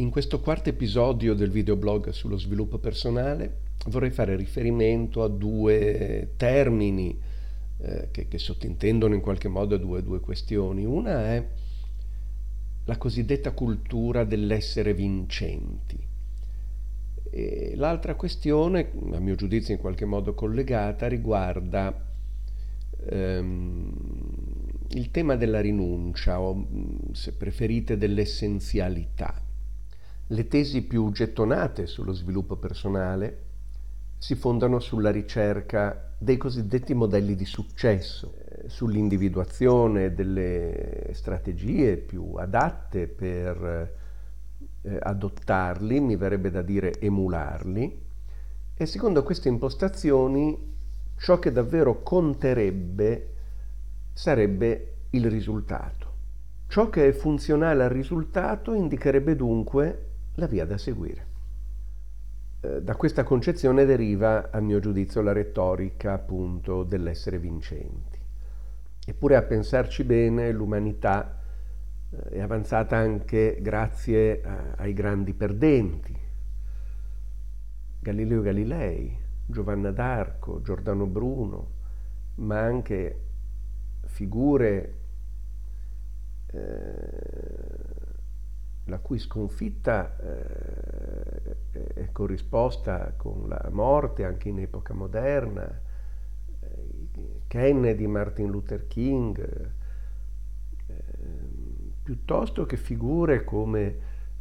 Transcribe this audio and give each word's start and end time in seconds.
In 0.00 0.08
questo 0.08 0.40
quarto 0.40 0.70
episodio 0.70 1.34
del 1.34 1.50
videoblog 1.50 2.08
sullo 2.08 2.38
sviluppo 2.38 2.78
personale 2.78 3.58
vorrei 3.88 4.08
fare 4.08 4.34
riferimento 4.34 5.22
a 5.22 5.28
due 5.28 6.32
termini 6.36 7.20
eh, 7.76 8.08
che, 8.10 8.26
che, 8.26 8.38
sottintendono 8.38 9.12
in 9.12 9.20
qualche 9.20 9.48
modo 9.48 9.76
due, 9.76 10.02
due 10.02 10.20
questioni. 10.20 10.86
Una 10.86 11.26
è 11.26 11.46
la 12.86 12.96
cosiddetta 12.96 13.50
cultura 13.52 14.24
dell'essere 14.24 14.94
vincenti. 14.94 16.02
E 17.30 17.74
l'altra 17.76 18.14
questione, 18.14 18.92
a 19.12 19.18
mio 19.18 19.34
giudizio 19.34 19.74
in 19.74 19.80
qualche 19.80 20.06
modo 20.06 20.32
collegata, 20.32 21.08
riguarda 21.08 22.10
ehm, 23.06 23.92
il 24.92 25.10
tema 25.10 25.36
della 25.36 25.60
rinuncia 25.60 26.40
o, 26.40 26.66
se 27.12 27.34
preferite, 27.34 27.98
dell'essenzialità. 27.98 29.48
Le 30.32 30.46
tesi 30.46 30.82
più 30.82 31.10
gettonate 31.10 31.88
sullo 31.88 32.12
sviluppo 32.12 32.54
personale 32.54 33.38
si 34.16 34.36
fondano 34.36 34.78
sulla 34.78 35.10
ricerca 35.10 36.14
dei 36.16 36.36
cosiddetti 36.36 36.94
modelli 36.94 37.34
di 37.34 37.44
successo, 37.44 38.34
eh, 38.38 38.68
sull'individuazione 38.68 40.14
delle 40.14 41.10
strategie 41.14 41.96
più 41.96 42.34
adatte 42.36 43.08
per 43.08 43.92
eh, 44.82 44.98
adottarli, 45.00 45.98
mi 45.98 46.14
verrebbe 46.14 46.52
da 46.52 46.62
dire 46.62 47.00
emularli, 47.00 48.00
e 48.76 48.86
secondo 48.86 49.24
queste 49.24 49.48
impostazioni 49.48 50.76
ciò 51.16 51.40
che 51.40 51.50
davvero 51.50 52.04
conterebbe 52.04 53.34
sarebbe 54.12 54.94
il 55.10 55.28
risultato. 55.28 56.06
Ciò 56.68 56.88
che 56.88 57.08
è 57.08 57.12
funzionale 57.12 57.82
al 57.82 57.90
risultato 57.90 58.74
indicherebbe 58.74 59.34
dunque 59.34 60.04
la 60.34 60.46
via 60.46 60.64
da 60.64 60.78
seguire. 60.78 61.26
Eh, 62.60 62.82
da 62.82 62.94
questa 62.96 63.24
concezione 63.24 63.84
deriva, 63.84 64.50
a 64.50 64.60
mio 64.60 64.80
giudizio, 64.80 65.22
la 65.22 65.32
retorica 65.32 66.12
appunto 66.12 66.84
dell'essere 66.84 67.38
vincenti. 67.38 68.18
Eppure 69.06 69.36
a 69.36 69.42
pensarci 69.42 70.04
bene 70.04 70.52
l'umanità 70.52 71.40
eh, 72.10 72.28
è 72.30 72.40
avanzata 72.40 72.96
anche 72.96 73.58
grazie 73.60 74.42
ai 74.76 74.92
grandi 74.92 75.32
perdenti. 75.32 76.18
Galileo 77.98 78.40
Galilei, 78.40 79.18
Giovanna 79.46 79.90
d'Arco, 79.90 80.60
Giordano 80.62 81.06
Bruno, 81.06 81.78
ma 82.36 82.60
anche 82.60 83.24
figure 84.06 84.94
eh, 86.46 87.29
la 88.90 88.98
cui 88.98 89.18
sconfitta 89.18 90.16
eh, 90.18 91.56
è 91.94 92.12
corrisposta 92.12 93.14
con 93.16 93.48
la 93.48 93.68
morte 93.70 94.24
anche 94.24 94.48
in 94.48 94.58
epoca 94.58 94.92
moderna, 94.92 95.80
eh, 96.60 97.42
Kennedy, 97.46 98.06
Martin 98.06 98.50
Luther 98.50 98.86
King, 98.88 99.38
eh, 100.86 100.94
piuttosto 102.02 102.66
che 102.66 102.76
figure 102.76 103.44
come 103.44 103.98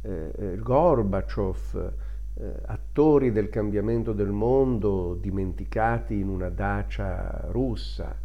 eh, 0.00 0.58
Gorbaciov, 0.58 1.92
eh, 2.34 2.52
attori 2.66 3.32
del 3.32 3.50
cambiamento 3.50 4.12
del 4.12 4.30
mondo 4.30 5.14
dimenticati 5.14 6.18
in 6.18 6.28
una 6.28 6.48
dacia 6.48 7.46
russa, 7.50 8.16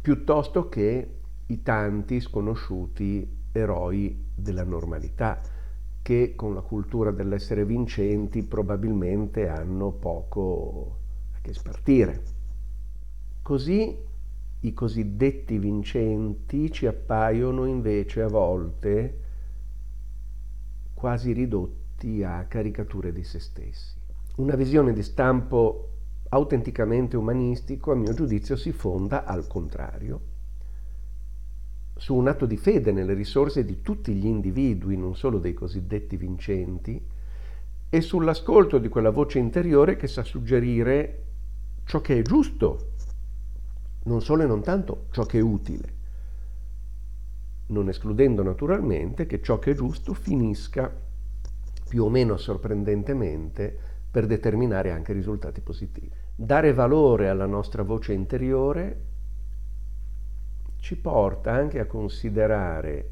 piuttosto 0.00 0.68
che 0.68 1.14
i 1.46 1.62
tanti 1.62 2.20
sconosciuti 2.20 3.44
eroi 3.50 4.30
della 4.34 4.64
normalità 4.64 5.40
che 6.06 6.34
con 6.36 6.54
la 6.54 6.60
cultura 6.60 7.10
dell'essere 7.10 7.64
vincenti 7.64 8.44
probabilmente 8.44 9.48
hanno 9.48 9.90
poco 9.90 10.98
a 11.34 11.40
che 11.40 11.52
spartire. 11.52 12.22
Così 13.42 13.98
i 14.60 14.72
cosiddetti 14.72 15.58
vincenti 15.58 16.70
ci 16.70 16.86
appaiono 16.86 17.64
invece 17.64 18.22
a 18.22 18.28
volte 18.28 19.20
quasi 20.94 21.32
ridotti 21.32 22.22
a 22.22 22.44
caricature 22.44 23.10
di 23.10 23.24
se 23.24 23.40
stessi. 23.40 23.98
Una 24.36 24.54
visione 24.54 24.92
di 24.92 25.02
stampo 25.02 25.88
autenticamente 26.28 27.16
umanistico, 27.16 27.90
a 27.90 27.96
mio 27.96 28.14
giudizio, 28.14 28.54
si 28.54 28.70
fonda 28.70 29.24
al 29.24 29.48
contrario 29.48 30.34
su 31.96 32.14
un 32.14 32.28
atto 32.28 32.44
di 32.44 32.58
fede 32.58 32.92
nelle 32.92 33.14
risorse 33.14 33.64
di 33.64 33.80
tutti 33.80 34.12
gli 34.12 34.26
individui, 34.26 34.96
non 34.96 35.16
solo 35.16 35.38
dei 35.38 35.54
cosiddetti 35.54 36.16
vincenti, 36.16 37.04
e 37.88 38.00
sull'ascolto 38.00 38.78
di 38.78 38.88
quella 38.88 39.10
voce 39.10 39.38
interiore 39.38 39.96
che 39.96 40.06
sa 40.06 40.22
suggerire 40.22 41.24
ciò 41.84 42.00
che 42.02 42.18
è 42.18 42.22
giusto, 42.22 42.92
non 44.04 44.20
solo 44.20 44.42
e 44.42 44.46
non 44.46 44.62
tanto 44.62 45.06
ciò 45.10 45.24
che 45.24 45.38
è 45.38 45.42
utile, 45.42 45.94
non 47.68 47.88
escludendo 47.88 48.42
naturalmente 48.42 49.26
che 49.26 49.40
ciò 49.40 49.58
che 49.58 49.70
è 49.70 49.74
giusto 49.74 50.12
finisca 50.12 50.94
più 51.88 52.04
o 52.04 52.10
meno 52.10 52.36
sorprendentemente 52.36 53.76
per 54.10 54.26
determinare 54.26 54.90
anche 54.90 55.12
risultati 55.12 55.60
positivi. 55.60 56.10
Dare 56.34 56.72
valore 56.72 57.28
alla 57.28 57.46
nostra 57.46 57.82
voce 57.82 58.12
interiore 58.12 59.14
ci 60.86 60.94
porta 60.94 61.50
anche 61.50 61.80
a 61.80 61.86
considerare 61.86 63.10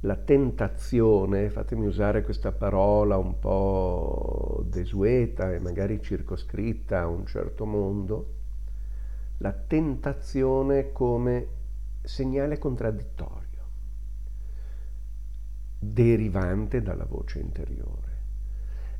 la 0.00 0.14
tentazione, 0.14 1.48
fatemi 1.48 1.86
usare 1.86 2.20
questa 2.20 2.52
parola 2.52 3.16
un 3.16 3.38
po' 3.38 4.62
desueta 4.66 5.54
e 5.54 5.58
magari 5.58 6.02
circoscritta 6.02 7.00
a 7.00 7.06
un 7.06 7.24
certo 7.24 7.64
mondo, 7.64 8.34
la 9.38 9.52
tentazione 9.52 10.92
come 10.92 11.46
segnale 12.02 12.58
contraddittorio, 12.58 13.64
derivante 15.78 16.82
dalla 16.82 17.06
voce 17.06 17.38
interiore. 17.38 18.20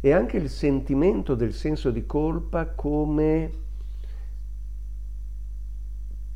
E 0.01 0.13
anche 0.13 0.39
il 0.39 0.49
sentimento 0.49 1.35
del 1.35 1.53
senso 1.53 1.91
di 1.91 2.07
colpa 2.07 2.69
come 2.69 3.65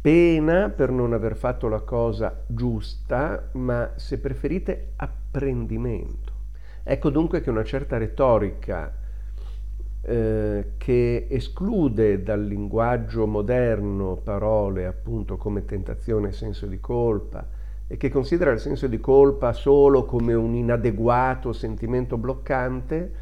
pena 0.01 0.71
per 0.71 0.91
non 0.91 1.13
aver 1.13 1.37
fatto 1.37 1.69
la 1.69 1.81
cosa 1.81 2.45
giusta, 2.47 3.51
ma 3.53 3.93
se 3.97 4.19
preferite 4.19 4.93
apprendimento. 4.97 6.33
Ecco 6.83 7.11
dunque 7.11 7.41
che 7.41 7.51
una 7.51 7.65
certa 7.65 7.99
retorica 7.99 8.93
eh, 10.03 10.73
che 10.79 11.27
esclude 11.29 12.23
dal 12.23 12.43
linguaggio 12.43 13.27
moderno 13.27 14.17
parole 14.17 14.87
appunto 14.87 15.37
come 15.37 15.67
tentazione 15.67 16.29
e 16.29 16.33
senso 16.33 16.67
di 16.67 16.81
colpa 16.81 17.47
e 17.87 17.97
che 17.99 18.09
considera 18.09 18.53
il 18.53 18.61
senso 18.61 18.87
di 18.87 18.99
colpa 18.99 19.53
solo 19.53 20.07
come 20.07 20.33
un 20.33 20.55
inadeguato 20.55 21.53
sentimento 21.53 22.17
bloccante, 22.17 23.13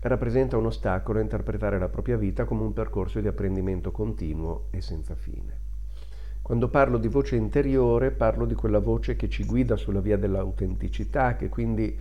rappresenta 0.00 0.56
un 0.56 0.66
ostacolo 0.66 1.18
a 1.18 1.22
interpretare 1.22 1.78
la 1.78 1.88
propria 1.88 2.16
vita 2.16 2.44
come 2.44 2.62
un 2.62 2.72
percorso 2.72 3.20
di 3.20 3.26
apprendimento 3.26 3.90
continuo 3.90 4.66
e 4.70 4.80
senza 4.80 5.16
fine. 5.16 5.65
Quando 6.46 6.68
parlo 6.68 6.98
di 6.98 7.08
voce 7.08 7.34
interiore 7.34 8.12
parlo 8.12 8.46
di 8.46 8.54
quella 8.54 8.78
voce 8.78 9.16
che 9.16 9.28
ci 9.28 9.44
guida 9.44 9.74
sulla 9.74 9.98
via 9.98 10.16
dell'autenticità, 10.16 11.34
che 11.34 11.48
quindi 11.48 11.98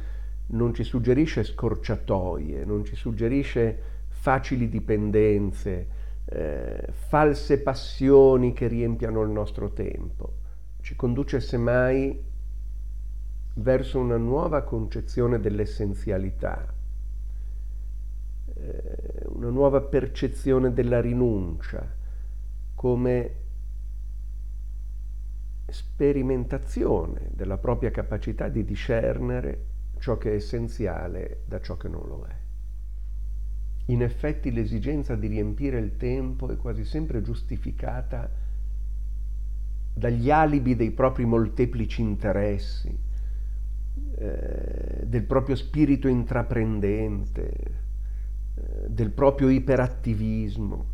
non 0.50 0.72
ci 0.76 0.84
suggerisce 0.84 1.44
scorciatoie, 1.44 2.64
non 2.64 2.86
ci 2.86 2.96
suggerisce 2.96 4.06
facili 4.08 4.70
dipendenze, 4.70 5.88
eh, 6.26 6.90
false 6.92 7.60
passioni 7.64 8.54
che 8.54 8.68
riempiano 8.68 9.24
il 9.24 9.32
nostro 9.32 9.72
tempo. 9.72 10.34
Ci 10.80 10.96
conduce 10.96 11.40
semmai 11.40 12.24
verso 13.56 13.98
una 13.98 14.18
nuova 14.18 14.62
concezione 14.62 15.40
dell'essenzialità, 15.40 16.72
eh, 18.54 19.26
una 19.26 19.50
nuova 19.50 19.82
percezione 19.82 20.72
della 20.72 21.02
rinuncia 21.02 21.84
come 22.76 23.44
sperimentazione 25.68 27.30
della 27.34 27.58
propria 27.58 27.92
capacità 27.92 28.48
di 28.50 28.64
discernere 28.64 29.66
ciò 30.00 30.18
che 30.18 30.32
è 30.32 30.36
essenziale 30.36 31.44
da 31.46 31.60
ciò 31.60 31.78
che 31.78 31.88
non 31.88 32.08
lo 32.08 32.26
è. 32.26 32.36
In 33.88 34.02
effetti 34.02 34.52
l'esigenza 34.52 35.16
di 35.16 35.28
riempire 35.28 35.80
il 35.80 35.98
tempo 35.98 36.50
è 36.50 36.58
quasi 36.58 36.86
sempre 36.86 37.22
giustificata 37.22 38.32
dagli 39.94 40.30
alibi 40.30 40.76
dei 40.76 40.92
propri 40.92 41.26
molteplici 41.26 42.02
interessi, 42.02 42.98
eh, 44.18 45.02
del 45.06 45.24
proprio 45.24 45.56
spirito 45.56 46.08
intraprendente, 46.08 47.52
eh, 48.56 48.90
del 48.90 49.12
proprio 49.12 49.50
iperattivismo 49.50 50.94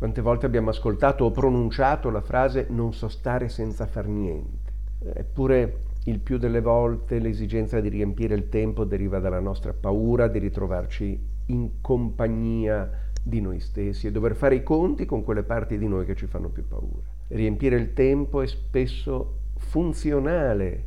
quante 0.00 0.22
volte 0.22 0.46
abbiamo 0.46 0.70
ascoltato 0.70 1.26
o 1.26 1.30
pronunciato 1.30 2.08
la 2.08 2.22
frase 2.22 2.68
non 2.70 2.94
so 2.94 3.08
stare 3.08 3.50
senza 3.50 3.84
far 3.84 4.06
niente. 4.06 4.72
Eppure 5.12 5.82
il 6.04 6.20
più 6.20 6.38
delle 6.38 6.62
volte 6.62 7.18
l'esigenza 7.18 7.80
di 7.80 7.90
riempire 7.90 8.34
il 8.34 8.48
tempo 8.48 8.84
deriva 8.84 9.18
dalla 9.18 9.40
nostra 9.40 9.74
paura 9.74 10.26
di 10.26 10.38
ritrovarci 10.38 11.22
in 11.48 11.82
compagnia 11.82 13.10
di 13.22 13.42
noi 13.42 13.60
stessi 13.60 14.06
e 14.06 14.10
dover 14.10 14.36
fare 14.36 14.54
i 14.54 14.62
conti 14.62 15.04
con 15.04 15.22
quelle 15.22 15.42
parti 15.42 15.76
di 15.76 15.86
noi 15.86 16.06
che 16.06 16.16
ci 16.16 16.26
fanno 16.26 16.48
più 16.48 16.66
paura. 16.66 17.06
Riempire 17.28 17.76
il 17.76 17.92
tempo 17.92 18.40
è 18.40 18.46
spesso 18.46 19.34
funzionale 19.58 20.84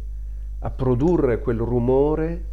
a 0.58 0.72
produrre 0.72 1.38
quel 1.38 1.60
rumore 1.60 2.46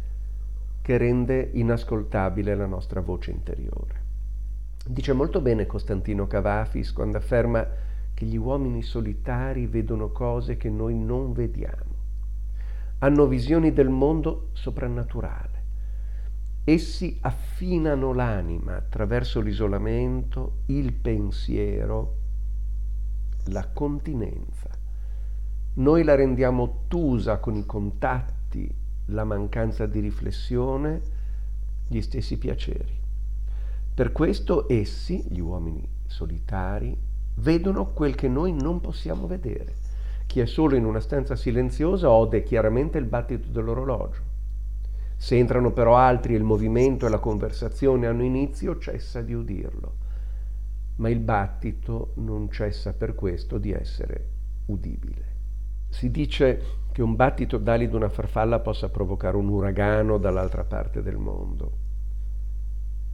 che 0.83 0.95
rende 0.97 1.49
inascoltabile 1.53 2.53
la 2.53 2.67
nostra 2.67 3.01
voce 3.01 3.31
interiore. 3.31 4.00
Dice 4.83 5.13
molto 5.13 5.41
bene 5.41 5.67
Costantino 5.67 6.25
Cavafis 6.25 6.91
quando 6.91 7.17
afferma 7.17 7.67
che 8.13 8.25
gli 8.25 8.35
uomini 8.35 8.81
solitari 8.81 9.67
vedono 9.67 10.11
cose 10.11 10.57
che 10.57 10.69
noi 10.69 10.97
non 10.97 11.33
vediamo. 11.33 11.99
Hanno 12.99 13.27
visioni 13.27 13.73
del 13.73 13.89
mondo 13.89 14.49
soprannaturale. 14.53 15.59
Essi 16.63 17.17
affinano 17.21 18.11
l'anima 18.13 18.75
attraverso 18.75 19.39
l'isolamento, 19.39 20.63
il 20.67 20.93
pensiero, 20.93 22.15
la 23.45 23.67
continenza. 23.67 24.69
Noi 25.73 26.03
la 26.03 26.15
rendiamo 26.15 26.63
ottusa 26.63 27.37
con 27.37 27.55
i 27.55 27.65
contatti, 27.65 28.71
la 29.05 29.23
mancanza 29.23 29.85
di 29.85 29.99
riflessione, 29.99 31.01
gli 31.87 32.01
stessi 32.01 32.37
piaceri. 32.37 33.00
Per 33.93 34.13
questo 34.13 34.71
essi, 34.71 35.25
gli 35.27 35.39
uomini 35.39 35.85
solitari, 36.05 36.97
vedono 37.35 37.91
quel 37.91 38.15
che 38.15 38.29
noi 38.29 38.53
non 38.53 38.79
possiamo 38.79 39.27
vedere. 39.27 39.75
Chi 40.27 40.39
è 40.39 40.45
solo 40.45 40.77
in 40.77 40.85
una 40.85 41.01
stanza 41.01 41.35
silenziosa 41.35 42.09
ode 42.09 42.43
chiaramente 42.43 42.97
il 42.97 43.05
battito 43.05 43.49
dell'orologio. 43.49 44.21
Se 45.17 45.37
entrano 45.37 45.71
però 45.71 45.97
altri 45.97 46.33
e 46.33 46.37
il 46.37 46.43
movimento 46.43 47.05
e 47.05 47.09
la 47.09 47.19
conversazione 47.19 48.07
hanno 48.07 48.23
inizio, 48.23 48.77
cessa 48.77 49.21
di 49.21 49.33
udirlo. 49.33 49.95
Ma 50.95 51.09
il 51.09 51.19
battito 51.19 52.13
non 52.15 52.49
cessa 52.49 52.93
per 52.93 53.13
questo 53.13 53.57
di 53.57 53.73
essere 53.73 54.29
udibile. 54.67 55.25
Si 55.89 56.09
dice 56.09 56.61
che 56.93 57.01
un 57.01 57.15
battito 57.15 57.57
d'ali 57.57 57.89
di 57.89 57.95
una 57.95 58.09
farfalla 58.09 58.59
possa 58.59 58.87
provocare 58.87 59.35
un 59.35 59.49
uragano 59.49 60.17
dall'altra 60.17 60.63
parte 60.63 61.01
del 61.01 61.17
mondo. 61.17 61.90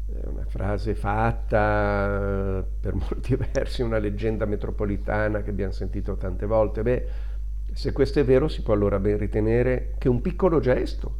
È 0.09 0.25
una 0.25 0.45
frase 0.45 0.95
fatta 0.95 2.65
per 2.80 2.94
molti 2.95 3.36
versi, 3.36 3.81
una 3.81 3.98
leggenda 3.98 4.45
metropolitana 4.45 5.42
che 5.42 5.50
abbiamo 5.50 5.74
sentito 5.74 6.15
tante 6.15 6.45
volte. 6.45 6.81
Beh, 6.81 7.07
se 7.74 7.92
questo 7.92 8.21
è 8.21 8.24
vero 8.24 8.48
si 8.48 8.62
può 8.62 8.74
allora 8.74 9.00
ben 9.00 9.18
ritenere 9.18 9.95
che 9.98 10.07
un 10.07 10.21
piccolo 10.21 10.62
gesto, 10.62 11.19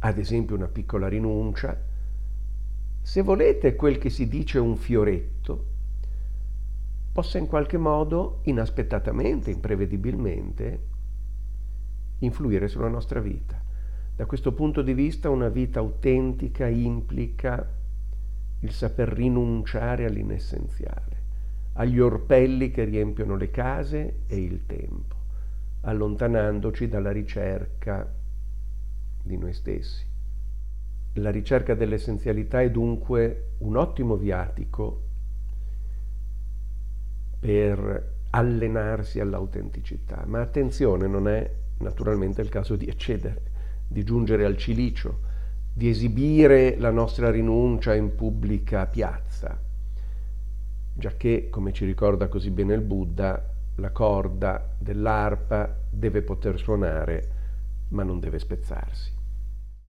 ad 0.00 0.18
esempio 0.18 0.56
una 0.56 0.66
piccola 0.66 1.06
rinuncia, 1.06 1.80
se 3.00 3.22
volete 3.22 3.76
quel 3.76 3.98
che 3.98 4.10
si 4.10 4.26
dice 4.26 4.58
un 4.58 4.76
fioretto, 4.76 5.64
possa 7.12 7.38
in 7.38 7.46
qualche 7.46 7.78
modo, 7.78 8.40
inaspettatamente, 8.42 9.52
imprevedibilmente, 9.52 10.80
influire 12.18 12.66
sulla 12.66 12.88
nostra 12.88 13.20
vita. 13.20 13.62
Da 14.16 14.26
questo 14.26 14.52
punto 14.52 14.82
di 14.82 14.94
vista 14.94 15.30
una 15.30 15.48
vita 15.48 15.78
autentica 15.78 16.66
implica 16.66 17.75
il 18.60 18.72
saper 18.72 19.08
rinunciare 19.08 20.04
all'inessenziale, 20.04 21.24
agli 21.74 21.98
orpelli 21.98 22.70
che 22.70 22.84
riempiono 22.84 23.36
le 23.36 23.50
case 23.50 24.20
e 24.26 24.36
il 24.36 24.64
tempo, 24.66 25.14
allontanandoci 25.82 26.88
dalla 26.88 27.10
ricerca 27.12 28.12
di 29.22 29.36
noi 29.36 29.52
stessi. 29.52 30.04
La 31.14 31.30
ricerca 31.30 31.74
dell'essenzialità 31.74 32.60
è 32.60 32.70
dunque 32.70 33.52
un 33.58 33.76
ottimo 33.76 34.16
viatico 34.16 35.02
per 37.38 38.14
allenarsi 38.30 39.20
all'autenticità. 39.20 40.24
Ma 40.26 40.40
attenzione, 40.40 41.06
non 41.06 41.28
è 41.28 41.50
naturalmente 41.78 42.42
il 42.42 42.48
caso 42.48 42.76
di 42.76 42.86
eccedere, 42.86 43.42
di 43.86 44.04
giungere 44.04 44.44
al 44.44 44.56
cilicio, 44.56 45.25
di 45.76 45.90
esibire 45.90 46.78
la 46.78 46.90
nostra 46.90 47.30
rinuncia 47.30 47.94
in 47.94 48.14
pubblica 48.14 48.86
piazza, 48.86 49.60
giacché, 50.94 51.50
come 51.50 51.74
ci 51.74 51.84
ricorda 51.84 52.28
così 52.28 52.50
bene 52.50 52.72
il 52.72 52.80
Buddha, 52.80 53.46
la 53.74 53.90
corda 53.90 54.74
dell'arpa 54.78 55.76
deve 55.90 56.22
poter 56.22 56.58
suonare, 56.58 57.30
ma 57.88 58.04
non 58.04 58.20
deve 58.20 58.38
spezzarsi. 58.38 59.15